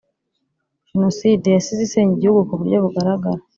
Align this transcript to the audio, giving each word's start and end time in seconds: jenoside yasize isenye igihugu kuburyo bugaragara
jenoside 0.89 1.45
yasize 1.49 1.81
isenye 1.83 2.13
igihugu 2.15 2.41
kuburyo 2.49 2.77
bugaragara 2.83 3.41